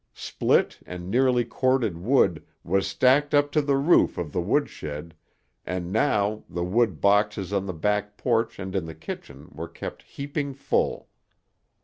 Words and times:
Split 0.15 0.79
and 0.87 1.11
neatly 1.11 1.45
corded 1.45 1.95
wood 1.95 2.43
was 2.63 2.87
stacked 2.87 3.35
up 3.35 3.51
to 3.51 3.61
the 3.61 3.77
roof 3.77 4.17
of 4.17 4.31
the 4.31 4.41
woodshed 4.41 5.13
and 5.63 5.91
now 5.93 6.43
the 6.49 6.63
wood 6.63 6.99
boxes 6.99 7.53
on 7.53 7.67
the 7.67 7.71
back 7.73 8.17
porch 8.17 8.57
and 8.57 8.75
in 8.75 8.87
the 8.87 8.95
kitchen 8.95 9.49
were 9.53 9.69
kept 9.69 10.01
heaping 10.01 10.55
full. 10.55 11.07